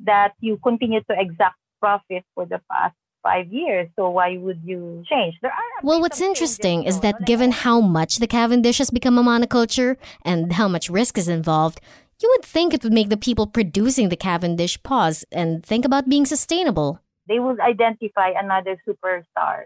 that 0.00 0.34
you 0.40 0.58
continue 0.62 1.00
to 1.02 1.14
exact 1.18 1.56
profit 1.80 2.24
for 2.34 2.46
the 2.46 2.60
past 2.70 2.94
five 3.22 3.52
years. 3.52 3.88
So 3.96 4.10
why 4.10 4.36
would 4.36 4.60
you 4.64 5.02
change? 5.10 5.34
There 5.40 5.50
are 5.50 5.64
well, 5.82 6.00
what's 6.00 6.20
interesting 6.20 6.84
is 6.84 7.00
that 7.00 7.26
given 7.26 7.50
how 7.52 7.80
much 7.80 8.16
the 8.16 8.26
Cavendish 8.26 8.78
has 8.78 8.90
become 8.90 9.18
a 9.18 9.22
monoculture 9.22 9.96
and 10.24 10.52
how 10.52 10.68
much 10.68 10.88
risk 10.88 11.18
is 11.18 11.28
involved, 11.28 11.80
you 12.22 12.28
would 12.36 12.44
think 12.44 12.72
it 12.72 12.82
would 12.84 12.92
make 12.92 13.08
the 13.08 13.16
people 13.16 13.46
producing 13.46 14.08
the 14.08 14.16
Cavendish 14.16 14.82
pause 14.82 15.24
and 15.32 15.64
think 15.64 15.84
about 15.84 16.08
being 16.08 16.26
sustainable. 16.26 17.00
They 17.28 17.38
would 17.38 17.60
identify 17.60 18.30
another 18.36 18.76
superstar. 18.86 19.64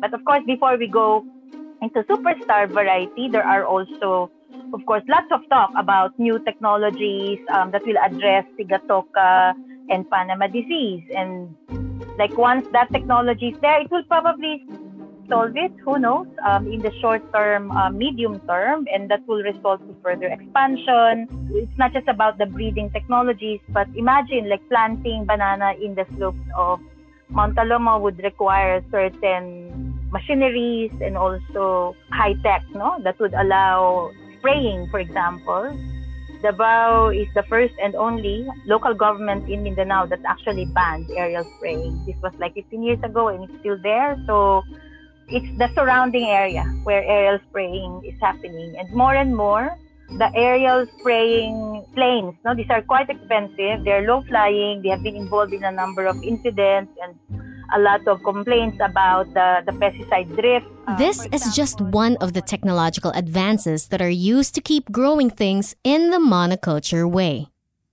But 0.00 0.14
of 0.14 0.24
course, 0.24 0.42
before 0.46 0.78
we 0.78 0.86
go 0.86 1.24
into 1.82 2.02
superstar 2.04 2.72
variety, 2.72 3.28
there 3.28 3.44
are 3.44 3.64
also, 3.64 4.30
of 4.72 4.84
course, 4.86 5.02
lots 5.08 5.26
of 5.32 5.40
talk 5.48 5.70
about 5.76 6.18
new 6.18 6.38
technologies 6.40 7.38
um, 7.52 7.70
that 7.72 7.82
will 7.86 7.98
address 7.98 8.44
sigatoka 8.58 9.54
and 9.88 10.08
Panama 10.10 10.46
disease. 10.46 11.02
And 11.16 11.54
like 12.18 12.36
once 12.36 12.66
that 12.72 12.92
technology 12.92 13.48
is 13.48 13.60
there, 13.60 13.80
it 13.80 13.90
will 13.90 14.04
probably 14.04 14.64
solve 15.28 15.56
it. 15.56 15.72
Who 15.84 15.98
knows? 15.98 16.26
Um, 16.46 16.66
in 16.66 16.80
the 16.80 16.92
short 17.00 17.22
term, 17.32 17.70
uh, 17.70 17.90
medium 17.90 18.40
term, 18.46 18.86
and 18.92 19.10
that 19.10 19.26
will 19.26 19.42
result 19.42 19.80
to 19.86 19.94
further 20.02 20.26
expansion. 20.26 21.28
It's 21.54 21.78
not 21.78 21.92
just 21.92 22.08
about 22.08 22.38
the 22.38 22.46
breeding 22.46 22.90
technologies, 22.90 23.60
but 23.68 23.88
imagine 23.94 24.48
like 24.48 24.66
planting 24.68 25.24
banana 25.24 25.74
in 25.80 25.94
the 25.94 26.06
slopes 26.16 26.46
of 26.56 26.80
Mount 27.30 27.54
Talomo 27.54 28.00
would 28.00 28.18
require 28.24 28.82
certain 28.90 29.90
machineries 30.10 30.92
and 31.00 31.16
also 31.16 31.94
high 32.10 32.34
tech, 32.42 32.64
no, 32.74 32.98
that 33.04 33.18
would 33.20 33.34
allow 33.34 34.10
spraying, 34.40 34.88
for 34.88 35.00
example. 35.00 35.76
Davao 36.42 37.10
is 37.10 37.28
the 37.34 37.42
first 37.44 37.74
and 37.82 37.94
only 37.94 38.48
local 38.64 38.94
government 38.94 39.48
in 39.48 39.62
Mindanao 39.62 40.06
that 40.06 40.20
actually 40.24 40.64
banned 40.72 41.06
aerial 41.12 41.44
spraying. 41.56 42.02
This 42.06 42.16
was 42.22 42.32
like 42.40 42.54
15 42.54 42.82
years 42.82 42.98
ago 43.04 43.28
and 43.28 43.44
it's 43.44 43.60
still 43.60 43.76
there. 43.82 44.16
So 44.26 44.64
it's 45.28 45.46
the 45.58 45.68
surrounding 45.74 46.24
area 46.24 46.64
where 46.84 47.04
aerial 47.04 47.38
spraying 47.48 48.02
is 48.04 48.18
happening. 48.20 48.74
And 48.78 48.90
more 48.92 49.14
and 49.14 49.36
more, 49.36 49.76
the 50.18 50.32
aerial 50.34 50.86
spraying 50.98 51.84
planes, 51.94 52.34
no, 52.44 52.54
these 52.54 52.70
are 52.70 52.82
quite 52.82 53.10
expensive. 53.10 53.84
They're 53.84 54.08
low 54.08 54.22
flying. 54.22 54.82
They 54.82 54.88
have 54.88 55.02
been 55.02 55.16
involved 55.16 55.52
in 55.52 55.62
a 55.62 55.70
number 55.70 56.06
of 56.06 56.16
incidents 56.22 56.90
and 57.02 57.14
a 57.74 57.78
lot 57.78 58.06
of 58.06 58.22
complaints 58.22 58.78
about 58.80 59.32
the, 59.34 59.62
the 59.66 59.72
pesticide 59.72 60.34
drift. 60.36 60.66
Uh, 60.86 60.96
this 60.96 61.26
is 61.32 61.54
just 61.54 61.80
one 61.80 62.16
of 62.20 62.32
the 62.32 62.42
technological 62.42 63.10
advances 63.12 63.88
that 63.88 64.02
are 64.02 64.10
used 64.10 64.54
to 64.54 64.60
keep 64.60 64.90
growing 64.90 65.30
things 65.30 65.74
in 65.84 66.10
the 66.10 66.18
monoculture 66.18 67.10
way. 67.10 67.48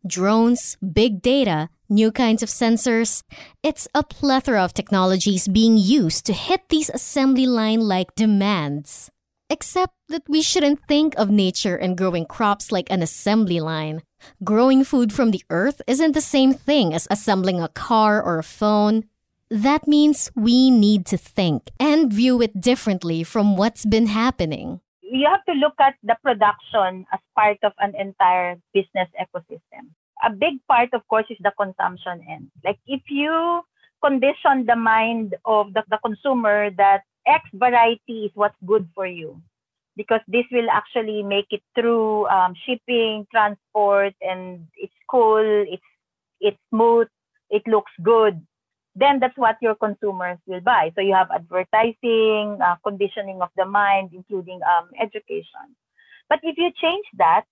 Drones, 0.06 0.78
big 0.82 1.22
data, 1.22 1.70
new 1.90 2.12
kinds 2.12 2.44
of 2.44 2.50
sensors. 2.50 3.24
It's 3.64 3.88
a 3.94 4.04
plethora 4.04 4.64
of 4.64 4.74
technologies 4.74 5.48
being 5.48 5.78
used 5.78 6.26
to 6.26 6.34
hit 6.34 6.70
these 6.70 6.90
assembly 6.90 7.46
line 7.46 7.82
like 7.82 8.16
demands. 8.16 9.10
Except 9.50 9.94
that 10.10 10.24
we 10.28 10.42
shouldn't 10.42 10.84
think 10.88 11.16
of 11.18 11.30
nature 11.30 11.76
and 11.76 11.98
growing 11.98 12.26
crops 12.26 12.72
like 12.72 12.92
an 12.92 13.02
assembly 13.02 13.60
line. 13.60 14.02
Growing 14.44 14.84
food 14.84 15.14
from 15.14 15.32
the 15.32 15.44
earth 15.50 15.82
isn't 15.88 16.14
the 16.14 16.22
same 16.22 16.54
thing 16.54 16.94
as 16.94 17.08
assembling 17.10 17.62
a 17.62 17.70
car 17.70 18.22
or 18.22 18.40
a 18.40 18.44
phone. 18.44 19.06
That 19.50 19.88
means 19.88 20.30
we 20.36 20.70
need 20.70 21.06
to 21.08 21.18
think 21.18 21.72
and 21.80 22.12
view 22.12 22.42
it 22.42 22.60
differently 22.60 23.24
from 23.24 23.56
what's 23.56 23.86
been 23.86 24.08
happening. 24.08 24.82
You 25.02 25.26
have 25.32 25.46
to 25.46 25.54
look 25.54 25.76
at 25.80 25.96
the 26.04 26.18
production 26.22 27.06
as 27.14 27.20
part 27.34 27.58
of 27.64 27.72
an 27.80 27.96
entire 27.96 28.60
business 28.74 29.08
ecosystem. 29.16 29.96
A 30.26 30.30
big 30.30 30.60
part, 30.68 30.90
of 30.92 31.08
course, 31.08 31.26
is 31.30 31.38
the 31.40 31.54
consumption 31.58 32.26
end. 32.30 32.52
Like 32.66 32.80
if 32.88 33.02
you 33.08 33.62
condition 34.04 34.66
the 34.66 34.76
mind 34.76 35.36
of 35.46 35.74
the, 35.74 35.84
the 35.90 36.00
consumer 36.04 36.70
that 36.72 37.04
X 37.26 37.46
variety 37.54 38.26
is 38.26 38.32
what's 38.34 38.58
good 38.66 38.90
for 38.94 39.08
you, 39.08 39.42
because 39.96 40.20
this 40.28 40.46
will 40.52 40.70
actually 40.70 41.24
make 41.24 41.48
it 41.52 41.62
through 41.74 42.28
um, 42.28 42.54
shipping, 42.66 43.26
transport, 43.32 44.14
and 44.22 44.68
it's 44.76 44.94
cool, 45.10 45.66
it's 45.70 45.82
it's 46.42 46.60
smooth, 46.70 47.08
it 47.50 47.64
looks 47.66 47.92
good 48.04 48.46
then 48.98 49.20
that's 49.20 49.38
what 49.38 49.58
your 49.62 49.76
consumers 49.76 50.40
will 50.48 50.62
buy. 50.62 50.92
So 50.96 51.02
you 51.02 51.14
have 51.14 51.30
advertising, 51.32 52.58
uh, 52.60 52.76
conditioning 52.84 53.42
of 53.42 53.50
the 53.56 53.66
mind, 53.66 54.10
including 54.14 54.60
um, 54.66 54.90
education. 55.00 55.78
But 56.30 56.40
if 56.42 56.58
you 56.58 56.72
change 56.82 57.06
that 57.18 57.44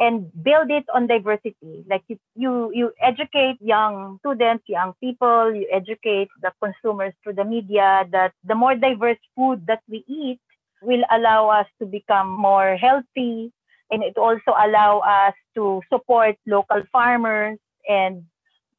and 0.00 0.30
build 0.42 0.70
it 0.70 0.84
on 0.92 1.06
diversity, 1.06 1.84
like 1.88 2.02
you, 2.08 2.18
you, 2.34 2.72
you 2.74 2.92
educate 3.00 3.56
young 3.60 4.18
students, 4.18 4.64
young 4.66 4.94
people, 5.00 5.54
you 5.54 5.68
educate 5.72 6.28
the 6.42 6.52
consumers 6.60 7.14
through 7.22 7.34
the 7.34 7.44
media 7.44 8.04
that 8.10 8.32
the 8.44 8.54
more 8.56 8.74
diverse 8.74 9.22
food 9.36 9.66
that 9.68 9.82
we 9.88 10.04
eat 10.08 10.40
will 10.82 11.04
allow 11.12 11.48
us 11.48 11.66
to 11.78 11.86
become 11.86 12.28
more 12.28 12.76
healthy 12.76 13.52
and 13.90 14.02
it 14.02 14.16
also 14.16 14.54
allow 14.58 14.98
us 15.00 15.34
to 15.54 15.82
support 15.92 16.36
local 16.46 16.82
farmers 16.92 17.58
and 17.88 18.24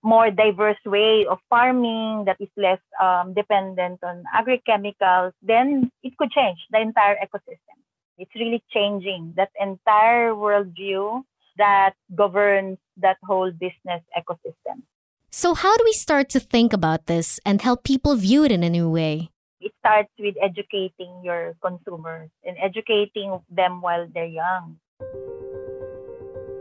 more 0.03 0.31
diverse 0.31 0.79
way 0.85 1.25
of 1.29 1.39
farming 1.49 2.25
that 2.25 2.37
is 2.39 2.49
less 2.57 2.79
um, 3.01 3.33
dependent 3.33 3.99
on 4.03 4.23
agrochemicals, 4.35 5.33
then 5.41 5.91
it 6.03 6.17
could 6.17 6.31
change 6.31 6.57
the 6.71 6.81
entire 6.81 7.17
ecosystem. 7.17 7.77
It's 8.17 8.33
really 8.35 8.63
changing 8.71 9.33
that 9.37 9.49
entire 9.59 10.31
worldview 10.31 11.23
that 11.57 11.93
governs 12.15 12.77
that 12.97 13.17
whole 13.23 13.51
business 13.51 14.01
ecosystem. 14.17 14.83
So, 15.31 15.53
how 15.53 15.77
do 15.77 15.83
we 15.85 15.93
start 15.93 16.29
to 16.29 16.39
think 16.39 16.73
about 16.73 17.05
this 17.05 17.39
and 17.45 17.61
help 17.61 17.83
people 17.83 18.15
view 18.15 18.43
it 18.43 18.51
in 18.51 18.63
a 18.63 18.69
new 18.69 18.89
way? 18.89 19.31
It 19.61 19.71
starts 19.79 20.11
with 20.19 20.35
educating 20.41 21.21
your 21.23 21.55
consumers 21.61 22.29
and 22.43 22.57
educating 22.59 23.39
them 23.49 23.81
while 23.81 24.07
they're 24.13 24.25
young. 24.25 24.79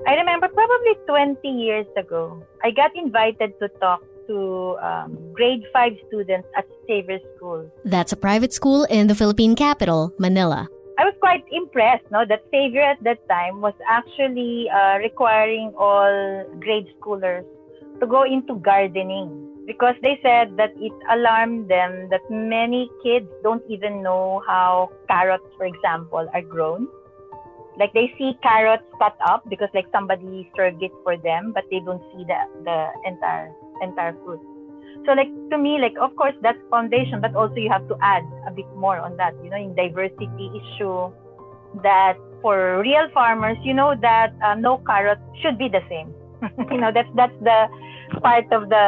I 0.06 0.14
remember 0.14 0.48
probably 0.48 0.94
20 1.06 1.48
years 1.48 1.86
ago, 1.96 2.42
I 2.64 2.70
got 2.70 2.94
invited 2.96 3.58
to 3.60 3.68
talk 3.80 4.02
to 4.28 4.76
um, 4.80 5.18
grade 5.32 5.62
5 5.72 5.92
students 6.08 6.48
at 6.56 6.66
Xavier 6.86 7.18
School. 7.36 7.70
That's 7.84 8.12
a 8.12 8.16
private 8.16 8.52
school 8.52 8.84
in 8.84 9.08
the 9.08 9.14
Philippine 9.14 9.54
capital, 9.54 10.12
Manila. 10.18 10.68
I 10.98 11.04
was 11.04 11.14
quite 11.20 11.44
impressed, 11.50 12.04
no, 12.10 12.24
that 12.28 12.44
Xavier 12.50 12.82
at 12.82 13.02
that 13.04 13.26
time 13.28 13.60
was 13.60 13.74
actually 13.88 14.68
uh, 14.70 14.98
requiring 14.98 15.72
all 15.78 16.44
grade 16.60 16.86
schoolers 17.00 17.44
to 18.00 18.06
go 18.06 18.22
into 18.22 18.56
gardening 18.56 19.50
because 19.66 19.94
they 20.02 20.18
said 20.22 20.56
that 20.56 20.72
it 20.76 20.92
alarmed 21.10 21.68
them 21.68 22.08
that 22.10 22.20
many 22.30 22.90
kids 23.02 23.28
don't 23.42 23.62
even 23.68 24.02
know 24.02 24.42
how 24.46 24.90
carrots, 25.08 25.44
for 25.56 25.64
example, 25.66 26.28
are 26.34 26.42
grown. 26.42 26.88
Like 27.78 27.92
they 27.92 28.12
see 28.18 28.38
carrots 28.42 28.84
cut 28.98 29.16
up 29.24 29.48
because 29.48 29.68
like 29.74 29.86
somebody 29.92 30.50
served 30.56 30.82
it 30.82 30.92
for 31.02 31.16
them, 31.16 31.52
but 31.52 31.64
they 31.70 31.80
don't 31.80 32.02
see 32.12 32.24
the 32.24 32.40
the 32.64 32.78
entire 33.06 33.52
entire 33.82 34.12
fruit. 34.24 34.40
So 35.06 35.12
like 35.12 35.30
to 35.50 35.58
me, 35.58 35.78
like 35.78 35.94
of 36.00 36.14
course 36.16 36.34
that's 36.42 36.58
foundation, 36.70 37.20
but 37.20 37.34
also 37.34 37.54
you 37.56 37.70
have 37.70 37.86
to 37.88 37.96
add 38.02 38.24
a 38.46 38.50
bit 38.50 38.68
more 38.76 38.98
on 38.98 39.16
that. 39.16 39.34
You 39.42 39.50
know, 39.50 39.56
in 39.56 39.74
diversity 39.74 40.50
issue, 40.52 41.10
that 41.82 42.18
for 42.42 42.80
real 42.80 43.08
farmers, 43.14 43.56
you 43.62 43.74
know 43.74 43.94
that 44.00 44.34
uh, 44.44 44.54
no 44.54 44.78
carrot 44.86 45.18
should 45.42 45.58
be 45.58 45.68
the 45.68 45.80
same. 45.88 46.12
You 46.70 46.78
know 46.78 46.90
that's 46.92 47.08
that's 47.14 47.36
the 47.40 47.68
part 48.22 48.50
of 48.52 48.68
the 48.68 48.86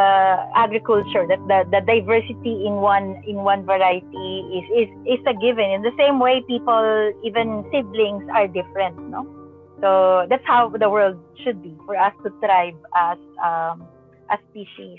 agriculture 0.54 1.26
that 1.28 1.38
the, 1.46 1.64
the 1.70 1.80
diversity 1.86 2.66
in 2.66 2.82
one 2.82 3.22
in 3.26 3.36
one 3.36 3.64
variety 3.64 4.40
is, 4.50 4.88
is 4.88 5.18
is 5.18 5.20
a 5.26 5.34
given. 5.34 5.70
In 5.70 5.82
the 5.82 5.94
same 5.98 6.18
way 6.18 6.42
people 6.46 7.12
even 7.24 7.64
siblings 7.72 8.24
are 8.34 8.48
different 8.48 8.98
no? 9.10 9.26
So 9.80 10.26
that's 10.28 10.44
how 10.46 10.68
the 10.68 10.88
world 10.88 11.18
should 11.42 11.62
be 11.62 11.76
for 11.86 11.96
us 11.96 12.14
to 12.24 12.30
thrive 12.40 12.78
as 12.96 13.18
um, 13.42 13.86
a 14.30 14.38
species. 14.50 14.98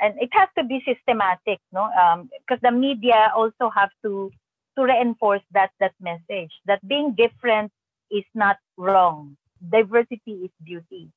And 0.00 0.14
it 0.20 0.28
has 0.32 0.48
to 0.58 0.64
be 0.64 0.82
systematic 0.86 1.60
no? 1.72 1.88
Because 2.46 2.62
um, 2.62 2.70
the 2.70 2.72
media 2.72 3.32
also 3.34 3.70
have 3.74 3.90
to 4.02 4.30
to 4.78 4.84
reinforce 4.84 5.42
that 5.52 5.70
that 5.80 5.94
message 6.00 6.52
that 6.66 6.86
being 6.86 7.14
different 7.16 7.72
is 8.10 8.24
not 8.34 8.56
wrong 8.76 9.36
diversity 9.60 10.46
is 10.46 10.50
beauty 10.64 11.10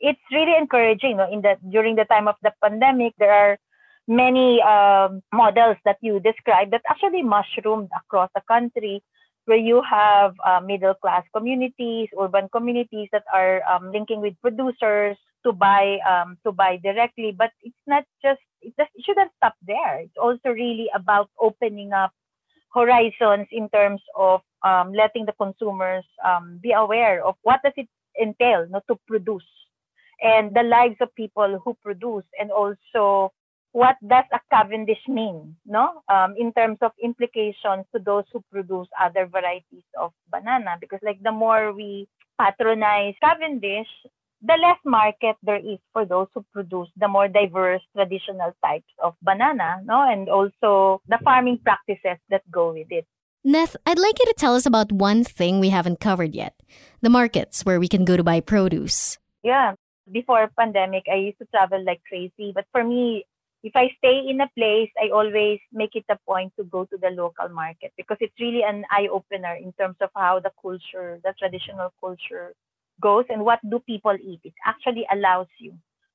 it's 0.00 0.20
really 0.32 0.56
encouraging. 0.56 1.18
No? 1.18 1.30
In 1.30 1.42
the 1.42 1.56
during 1.70 1.94
the 1.94 2.08
time 2.08 2.26
of 2.26 2.36
the 2.42 2.52
pandemic, 2.64 3.14
there 3.18 3.32
are 3.32 3.58
many 4.08 4.60
um, 4.62 5.22
models 5.32 5.76
that 5.84 5.98
you 6.00 6.18
described 6.18 6.72
that 6.72 6.82
actually 6.88 7.22
mushroomed 7.22 7.88
across 7.94 8.30
the 8.34 8.42
country, 8.48 9.04
where 9.44 9.60
you 9.60 9.82
have 9.84 10.34
uh, 10.44 10.60
middle 10.60 10.94
class 10.94 11.22
communities, 11.36 12.08
urban 12.18 12.48
communities 12.48 13.08
that 13.12 13.24
are 13.32 13.62
um, 13.68 13.92
linking 13.92 14.20
with 14.20 14.34
producers 14.40 15.16
to 15.44 15.52
buy 15.52 16.00
um, 16.08 16.36
to 16.44 16.50
buy 16.50 16.80
directly. 16.82 17.32
But 17.36 17.52
it's 17.62 17.84
not 17.86 18.04
just 18.24 18.40
it 18.62 18.72
just 18.80 18.90
it 18.96 19.04
shouldn't 19.04 19.32
stop 19.36 19.54
there. 19.62 20.00
It's 20.00 20.18
also 20.20 20.48
really 20.48 20.88
about 20.94 21.30
opening 21.38 21.92
up 21.92 22.12
horizons 22.72 23.48
in 23.52 23.68
terms 23.68 24.00
of 24.16 24.40
um, 24.62 24.92
letting 24.92 25.26
the 25.26 25.32
consumers 25.32 26.04
um, 26.24 26.58
be 26.62 26.72
aware 26.72 27.24
of 27.24 27.36
what 27.42 27.60
does 27.62 27.72
it 27.76 27.88
entail 28.20 28.66
not 28.68 28.84
to 28.88 28.96
produce 29.06 29.46
and 30.22 30.54
the 30.54 30.62
lives 30.62 30.96
of 31.00 31.14
people 31.14 31.60
who 31.64 31.74
produce 31.82 32.24
and 32.38 32.50
also 32.50 33.32
what 33.72 33.96
does 34.06 34.24
a 34.32 34.40
Cavendish 34.50 35.06
mean, 35.06 35.56
no? 35.64 36.02
Um, 36.08 36.34
in 36.36 36.52
terms 36.52 36.78
of 36.82 36.90
implications 37.02 37.86
to 37.94 38.02
those 38.04 38.24
who 38.32 38.42
produce 38.50 38.88
other 39.00 39.26
varieties 39.26 39.86
of 39.98 40.12
banana, 40.30 40.76
because 40.80 40.98
like 41.02 41.22
the 41.22 41.30
more 41.30 41.72
we 41.72 42.08
patronize 42.40 43.14
Cavendish, 43.22 43.86
the 44.42 44.54
less 44.60 44.78
market 44.84 45.36
there 45.42 45.58
is 45.60 45.78
for 45.92 46.04
those 46.04 46.26
who 46.34 46.44
produce 46.52 46.88
the 46.96 47.06
more 47.06 47.28
diverse 47.28 47.82
traditional 47.94 48.52
types 48.64 48.90
of 49.02 49.14
banana, 49.22 49.80
no? 49.84 50.02
And 50.02 50.28
also 50.28 51.00
the 51.08 51.18
farming 51.22 51.60
practices 51.62 52.18
that 52.28 52.42
go 52.50 52.72
with 52.72 52.88
it. 52.90 53.06
Neth, 53.46 53.74
I'd 53.86 53.98
like 53.98 54.18
you 54.18 54.26
to 54.26 54.34
tell 54.36 54.54
us 54.54 54.66
about 54.66 54.92
one 54.92 55.24
thing 55.24 55.60
we 55.60 55.70
haven't 55.70 55.98
covered 55.98 56.34
yet 56.34 56.54
the 57.00 57.08
markets 57.08 57.64
where 57.64 57.80
we 57.80 57.88
can 57.88 58.04
go 58.04 58.14
to 58.14 58.22
buy 58.22 58.40
produce. 58.40 59.16
Yeah, 59.42 59.72
before 60.12 60.50
pandemic, 60.58 61.04
I 61.10 61.16
used 61.16 61.38
to 61.38 61.46
travel 61.46 61.82
like 61.82 62.02
crazy. 62.06 62.52
But 62.54 62.66
for 62.72 62.84
me, 62.84 63.24
if 63.62 63.74
I 63.74 63.88
stay 63.96 64.20
in 64.28 64.42
a 64.42 64.50
place, 64.54 64.90
I 65.02 65.08
always 65.08 65.58
make 65.72 65.96
it 65.96 66.04
a 66.10 66.18
point 66.28 66.52
to 66.58 66.64
go 66.64 66.84
to 66.84 66.98
the 66.98 67.08
local 67.08 67.48
market 67.48 67.92
because 67.96 68.18
it's 68.20 68.38
really 68.38 68.62
an 68.62 68.84
eye 68.90 69.08
opener 69.10 69.54
in 69.54 69.72
terms 69.72 69.96
of 70.02 70.10
how 70.14 70.40
the 70.40 70.52
culture, 70.60 71.18
the 71.24 71.32
traditional 71.38 71.94
culture 71.98 72.52
goes 73.00 73.24
and 73.30 73.42
what 73.42 73.60
do 73.70 73.78
people 73.78 74.16
eat. 74.22 74.40
It 74.44 74.52
actually 74.66 75.06
allows 75.10 75.48
you 75.58 75.72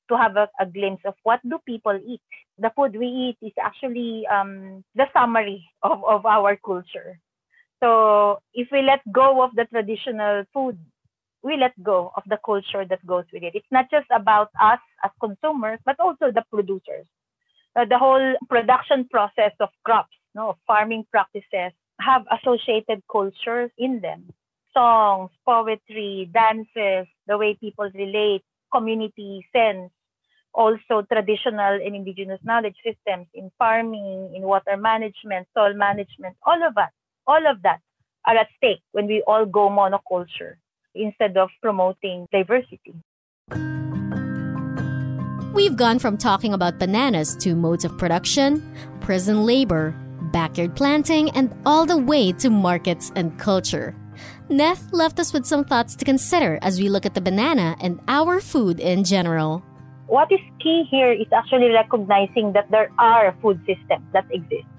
to 0.09 0.17
have 0.17 0.35
a, 0.37 0.49
a 0.59 0.65
glimpse 0.65 1.03
of 1.05 1.15
what 1.23 1.39
do 1.47 1.59
people 1.65 1.99
eat. 2.05 2.21
The 2.57 2.71
food 2.75 2.95
we 2.95 3.07
eat 3.07 3.37
is 3.41 3.53
actually 3.61 4.25
um, 4.27 4.83
the 4.95 5.05
summary 5.13 5.69
of, 5.83 6.03
of 6.05 6.25
our 6.25 6.55
culture. 6.57 7.19
So 7.81 8.39
if 8.53 8.69
we 8.71 8.81
let 8.81 9.01
go 9.11 9.43
of 9.43 9.51
the 9.55 9.65
traditional 9.65 10.45
food 10.53 10.77
we 11.45 11.57
let 11.57 11.71
go 11.83 12.11
of 12.17 12.23
the 12.27 12.39
culture 12.43 12.83
that 12.89 13.05
goes 13.05 13.25
with 13.31 13.43
it. 13.43 13.53
It's 13.53 13.71
not 13.71 13.85
just 13.91 14.07
about 14.09 14.49
us 14.59 14.79
as 15.03 15.11
consumers, 15.21 15.79
but 15.85 15.95
also 15.99 16.31
the 16.33 16.43
producers. 16.51 17.05
Uh, 17.75 17.85
the 17.85 17.99
whole 17.99 18.35
production 18.49 19.07
process 19.09 19.51
of 19.59 19.69
crops, 19.83 20.15
no, 20.33 20.57
farming 20.65 21.05
practices 21.11 21.71
have 22.01 22.25
associated 22.31 23.03
cultures 23.11 23.69
in 23.77 23.99
them. 24.01 24.25
Songs, 24.73 25.29
poetry, 25.45 26.29
dances, 26.33 27.07
the 27.27 27.37
way 27.37 27.53
people 27.53 27.89
relate, 27.93 28.43
community 28.75 29.45
sense, 29.55 29.91
also 30.53 31.01
traditional 31.11 31.79
and 31.85 31.95
indigenous 31.95 32.39
knowledge 32.43 32.75
systems 32.83 33.27
in 33.33 33.51
farming, 33.57 34.33
in 34.35 34.41
water 34.41 34.77
management, 34.77 35.47
soil 35.53 35.73
management, 35.73 36.35
all 36.45 36.61
of 36.67 36.77
us, 36.77 36.91
all 37.27 37.45
of 37.47 37.61
that 37.63 37.79
are 38.25 38.37
at 38.37 38.47
stake 38.57 38.81
when 38.91 39.07
we 39.07 39.23
all 39.27 39.45
go 39.45 39.69
monoculture 39.69 40.55
instead 40.93 41.37
of 41.37 41.49
promoting 41.61 42.27
diversity. 42.31 42.95
We've 45.53 45.77
gone 45.77 45.99
from 45.99 46.17
talking 46.17 46.53
about 46.53 46.79
bananas 46.79 47.35
to 47.37 47.55
modes 47.55 47.85
of 47.85 47.97
production, 47.97 48.61
prison 48.99 49.45
labor, 49.45 49.95
backyard 50.33 50.75
planting, 50.75 51.29
and 51.31 51.53
all 51.65 51.85
the 51.85 51.97
way 51.97 52.33
to 52.33 52.49
markets 52.49 53.11
and 53.15 53.37
culture. 53.39 53.95
Neth 54.49 54.91
left 54.91 55.19
us 55.19 55.33
with 55.33 55.45
some 55.45 55.63
thoughts 55.63 55.95
to 55.95 56.05
consider 56.05 56.59
as 56.61 56.79
we 56.79 56.89
look 56.89 57.05
at 57.05 57.13
the 57.13 57.21
banana 57.21 57.75
and 57.81 57.99
our 58.07 58.39
food 58.39 58.79
in 58.79 59.03
general. 59.03 59.63
What 60.07 60.31
is 60.31 60.39
key 60.61 60.85
here 60.89 61.11
is 61.11 61.27
actually 61.33 61.71
recognizing 61.71 62.53
that 62.53 62.69
there 62.69 62.91
are 62.99 63.35
food 63.41 63.59
systems 63.65 64.05
that 64.13 64.25
exist. 64.29 64.69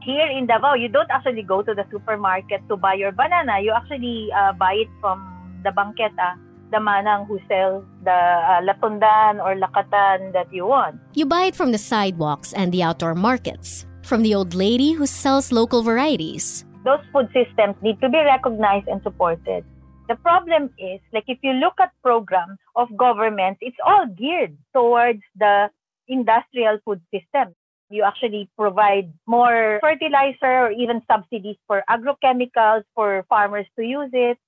Here 0.00 0.26
in 0.26 0.46
Davao, 0.46 0.74
you 0.74 0.88
don't 0.88 1.10
actually 1.10 1.42
go 1.42 1.62
to 1.62 1.74
the 1.74 1.84
supermarket 1.90 2.66
to 2.68 2.76
buy 2.76 2.94
your 2.94 3.12
banana. 3.12 3.60
You 3.60 3.72
actually 3.72 4.32
uh, 4.34 4.52
buy 4.54 4.82
it 4.82 4.88
from 5.00 5.22
the 5.62 5.70
bangketa, 5.70 6.40
the 6.72 6.78
manang 6.78 7.26
who 7.28 7.38
sells 7.46 7.84
the 8.02 8.10
uh, 8.10 8.60
latundan 8.64 9.38
or 9.38 9.54
lakatan 9.54 10.32
that 10.32 10.52
you 10.52 10.66
want. 10.66 10.98
You 11.14 11.26
buy 11.26 11.52
it 11.52 11.54
from 11.54 11.70
the 11.70 11.78
sidewalks 11.78 12.52
and 12.52 12.72
the 12.72 12.82
outdoor 12.82 13.14
markets, 13.14 13.86
from 14.02 14.22
the 14.22 14.34
old 14.34 14.54
lady 14.54 14.92
who 14.92 15.06
sells 15.06 15.52
local 15.52 15.82
varieties. 15.82 16.64
Those 16.84 17.00
food 17.12 17.28
systems 17.32 17.76
need 17.80 18.00
to 18.00 18.08
be 18.08 18.18
recognized 18.18 18.88
and 18.88 19.02
supported. 19.02 19.64
The 20.08 20.16
problem 20.16 20.70
is, 20.78 21.00
like 21.12 21.24
if 21.28 21.38
you 21.42 21.52
look 21.52 21.74
at 21.80 21.92
programs 22.02 22.58
of 22.74 22.88
governments, 22.96 23.58
it's 23.62 23.78
all 23.86 24.06
geared 24.06 24.58
towards 24.74 25.22
the 25.36 25.70
industrial 26.08 26.78
food 26.84 27.00
system. 27.14 27.54
You 27.88 28.02
actually 28.02 28.50
provide 28.58 29.12
more 29.26 29.78
fertilizer 29.80 30.66
or 30.66 30.70
even 30.72 31.02
subsidies 31.10 31.56
for 31.66 31.84
agrochemicals 31.88 32.82
for 32.94 33.24
farmers 33.28 33.66
to 33.78 33.84
use 33.84 34.10
it. 34.12 34.38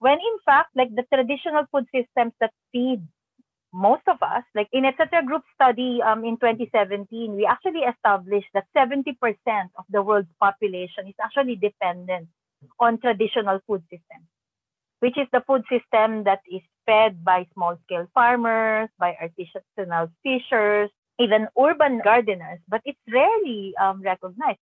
When 0.00 0.18
in 0.18 0.36
fact, 0.44 0.70
like 0.74 0.94
the 0.94 1.04
traditional 1.12 1.64
food 1.70 1.86
systems 1.94 2.32
that 2.40 2.52
feed 2.72 3.06
most 3.74 4.02
of 4.06 4.22
us, 4.22 4.44
like 4.54 4.68
in 4.72 4.84
etc. 4.84 5.24
Group 5.24 5.42
study 5.54 6.00
um, 6.00 6.24
in 6.24 6.36
2017, 6.36 7.34
we 7.34 7.44
actually 7.44 7.80
established 7.80 8.46
that 8.54 8.66
70% 8.76 9.16
of 9.76 9.84
the 9.90 10.00
world's 10.00 10.28
population 10.40 11.08
is 11.08 11.14
actually 11.22 11.56
dependent 11.56 12.28
on 12.78 12.98
traditional 12.98 13.60
food 13.66 13.82
systems, 13.90 14.26
which 15.00 15.18
is 15.18 15.26
the 15.32 15.42
food 15.46 15.64
system 15.68 16.24
that 16.24 16.40
is 16.50 16.62
fed 16.86 17.24
by 17.24 17.46
small-scale 17.54 18.06
farmers, 18.14 18.88
by 18.98 19.16
artisanal 19.20 20.10
fishers, 20.22 20.90
even 21.18 21.48
urban 21.60 22.00
gardeners, 22.04 22.60
but 22.68 22.80
it's 22.84 22.98
rarely 23.12 23.74
um, 23.80 24.00
recognized. 24.02 24.58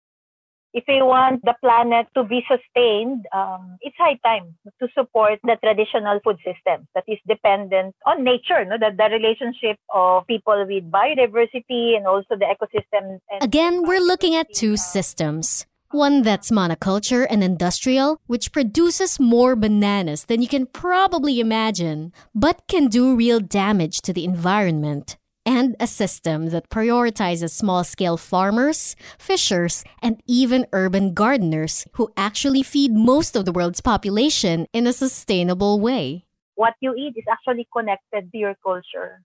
If 0.74 0.84
we 0.88 1.02
want 1.02 1.42
the 1.44 1.56
planet 1.62 2.08
to 2.16 2.24
be 2.24 2.44
sustained, 2.48 3.26
um, 3.34 3.78
it's 3.82 3.96
high 3.98 4.20
time 4.24 4.56
to 4.80 4.88
support 4.94 5.40
the 5.44 5.58
traditional 5.64 6.20
food 6.24 6.38
system 6.38 6.88
that 6.94 7.04
is 7.08 7.18
dependent 7.28 7.96
on 8.06 8.24
nature, 8.24 8.64
no? 8.66 8.78
the, 8.78 8.92
the 8.96 9.10
relationship 9.12 9.78
of 9.94 10.28
people 10.28 10.66
with 10.68 10.92
biodiversity 10.92 11.98
and 11.98 12.06
also 12.06 12.36
the 12.36 12.46
ecosystem. 12.46 13.20
Again, 13.42 13.84
we're 13.84 14.00
looking 14.00 14.36
at 14.36 14.54
two 14.54 14.78
systems. 14.78 15.66
One 15.92 16.22
that's 16.22 16.52
monoculture 16.52 17.26
and 17.28 17.44
industrial, 17.44 18.22
which 18.28 18.52
produces 18.52 19.20
more 19.20 19.56
bananas 19.56 20.26
than 20.26 20.40
you 20.40 20.48
can 20.48 20.68
probably 20.68 21.40
imagine, 21.40 22.14
but 22.36 22.62
can 22.68 22.90
do 22.90 23.16
real 23.16 23.40
damage 23.40 24.02
to 24.02 24.14
the 24.14 24.24
environment 24.24 25.18
and 25.50 25.76
a 25.80 25.88
system 25.88 26.50
that 26.50 26.70
prioritizes 26.70 27.50
small 27.50 27.84
scale 27.84 28.18
farmers, 28.18 28.96
fishers, 29.18 29.84
and 30.00 30.22
even 30.28 30.68
urban 30.74 31.12
gardeners 31.12 31.88
who 31.94 32.14
actually 32.16 32.62
feed 32.62 32.94
most 32.94 33.36
of 33.36 33.46
the 33.46 33.52
world's 33.52 33.82
population 33.82 34.68
in 34.74 34.86
a 34.86 34.94
sustainable 34.94 35.80
way. 35.80 36.24
What 36.54 36.76
you 36.82 36.94
eat 36.94 37.16
is 37.18 37.26
actually 37.28 37.68
connected 37.74 38.32
to 38.32 38.38
your 38.38 38.56
culture. 38.62 39.24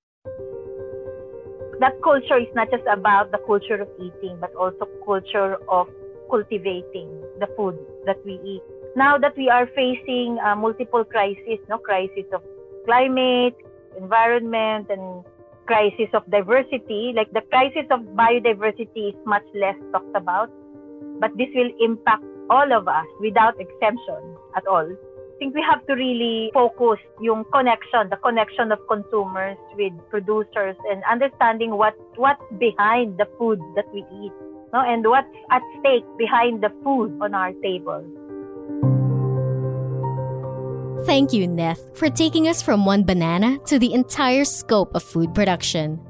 That 1.80 1.92
culture 2.02 2.38
is 2.38 2.48
not 2.54 2.70
just 2.70 2.86
about 2.90 3.30
the 3.30 3.38
culture 3.44 3.76
of 3.76 3.88
eating, 4.00 4.38
but 4.40 4.54
also 4.54 4.88
culture 5.04 5.58
of 5.68 5.88
cultivating 6.30 7.20
the 7.38 7.48
food 7.54 7.76
that 8.06 8.16
we 8.24 8.40
eat. 8.46 8.62
Now 8.96 9.18
that 9.18 9.36
we 9.36 9.50
are 9.50 9.66
facing 9.66 10.38
uh, 10.40 10.56
multiple 10.56 11.04
crises, 11.04 11.58
no 11.68 11.76
crisis 11.76 12.24
of 12.32 12.40
climate, 12.86 13.56
environment, 13.98 14.86
and 14.88 15.24
crisis 15.66 16.08
of 16.12 16.28
diversity, 16.30 17.12
like 17.16 17.30
the 17.32 17.42
crisis 17.50 17.86
of 17.90 18.00
biodiversity 18.14 19.10
is 19.10 19.18
much 19.26 19.44
less 19.54 19.76
talked 19.92 20.16
about, 20.16 20.50
but 21.20 21.30
this 21.36 21.48
will 21.54 21.70
impact 21.80 22.24
all 22.50 22.72
of 22.72 22.88
us 22.88 23.06
without 23.20 23.58
exemption 23.60 24.36
at 24.56 24.66
all. 24.66 24.86
I 24.86 25.36
think 25.38 25.54
we 25.54 25.64
have 25.68 25.84
to 25.86 25.94
really 25.94 26.50
focus 26.54 26.98
yung 27.20 27.44
connection, 27.52 28.08
the 28.08 28.16
connection 28.22 28.70
of 28.70 28.78
consumers 28.88 29.58
with 29.76 29.92
producers 30.08 30.76
and 30.90 31.02
understanding 31.10 31.76
what 31.76 31.98
what's 32.16 32.44
behind 32.58 33.18
the 33.18 33.26
food 33.38 33.58
that 33.74 33.90
we 33.92 34.06
eat, 34.22 34.32
no? 34.72 34.80
and 34.80 35.04
what's 35.04 35.26
at 35.50 35.62
stake 35.80 36.06
behind 36.18 36.62
the 36.62 36.70
food 36.84 37.18
on 37.20 37.34
our 37.34 37.52
table. 37.62 38.06
Thank 41.06 41.34
you, 41.34 41.46
Neth, 41.46 41.96
for 41.98 42.08
taking 42.08 42.48
us 42.48 42.62
from 42.62 42.86
one 42.86 43.04
banana 43.04 43.58
to 43.66 43.78
the 43.78 43.92
entire 43.92 44.44
scope 44.44 44.94
of 44.94 45.02
food 45.02 45.34
production. 45.34 46.00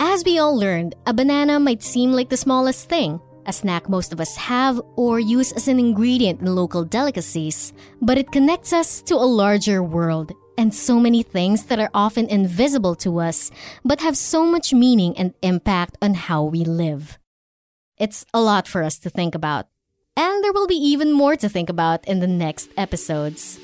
As 0.00 0.24
we 0.24 0.40
all 0.40 0.58
learned, 0.58 0.96
a 1.06 1.14
banana 1.14 1.60
might 1.60 1.80
seem 1.80 2.12
like 2.12 2.28
the 2.28 2.36
smallest 2.36 2.88
thing, 2.88 3.20
a 3.46 3.52
snack 3.52 3.88
most 3.88 4.12
of 4.12 4.20
us 4.20 4.36
have 4.36 4.80
or 4.96 5.20
use 5.20 5.52
as 5.52 5.68
an 5.68 5.78
ingredient 5.78 6.40
in 6.40 6.54
local 6.54 6.84
delicacies, 6.84 7.72
but 8.00 8.18
it 8.18 8.32
connects 8.32 8.72
us 8.72 9.00
to 9.02 9.14
a 9.14 9.32
larger 9.40 9.80
world 9.80 10.32
and 10.58 10.74
so 10.74 10.98
many 10.98 11.22
things 11.22 11.66
that 11.66 11.78
are 11.78 11.90
often 11.94 12.26
invisible 12.26 12.96
to 12.96 13.20
us, 13.20 13.52
but 13.84 14.00
have 14.00 14.16
so 14.16 14.44
much 14.44 14.74
meaning 14.74 15.16
and 15.16 15.34
impact 15.42 15.96
on 16.02 16.14
how 16.14 16.42
we 16.42 16.64
live. 16.64 17.16
It's 17.96 18.26
a 18.34 18.40
lot 18.40 18.66
for 18.66 18.82
us 18.82 18.98
to 18.98 19.10
think 19.10 19.36
about, 19.36 19.68
and 20.16 20.42
there 20.42 20.52
will 20.52 20.66
be 20.66 20.74
even 20.74 21.12
more 21.12 21.36
to 21.36 21.48
think 21.48 21.70
about 21.70 22.06
in 22.08 22.18
the 22.18 22.26
next 22.26 22.70
episodes. 22.76 23.60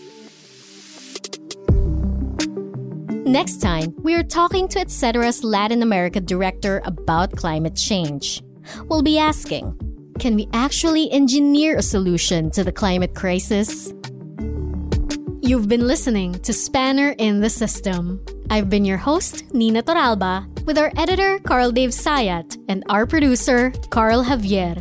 Next 3.29 3.61
time, 3.61 3.95
we 3.99 4.15
are 4.15 4.23
talking 4.23 4.69
to 4.69 4.79
Etcetera's 4.79 5.45
Latin 5.45 5.83
America 5.83 6.19
director 6.19 6.81
about 6.87 7.37
climate 7.37 7.77
change. 7.77 8.43
We'll 8.87 9.03
be 9.03 9.19
asking 9.19 9.77
Can 10.19 10.35
we 10.35 10.49
actually 10.55 11.13
engineer 11.13 11.77
a 11.77 11.83
solution 11.83 12.51
to 12.53 12.65
the 12.65 12.73
climate 12.73 13.15
crisis? 13.15 13.93
You've 15.43 15.69
been 15.69 15.87
listening 15.87 16.41
to 16.41 16.55
Spanner 16.55 17.15
in 17.19 17.41
the 17.43 17.51
System. 17.51 18.25
I've 18.49 18.71
been 18.71 18.87
your 18.87 18.97
host, 18.97 19.45
Nina 19.53 19.83
Toralba, 19.83 20.49
with 20.65 20.79
our 20.79 20.91
editor, 20.97 21.39
Carl 21.41 21.71
Dave 21.71 21.91
Sayat, 21.91 22.57
and 22.71 22.83
our 22.89 23.07
producer, 23.07 23.73
Carl 23.91 24.25
Javier. 24.25 24.81